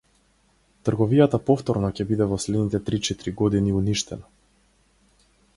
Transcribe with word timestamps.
Трговијата 0.87 1.41
повторно 1.51 1.91
ќе 1.99 2.07
биде 2.13 2.29
во 2.33 2.39
следните 2.45 2.83
три-четири 2.89 3.37
години 3.43 3.77
уништена. 3.83 4.29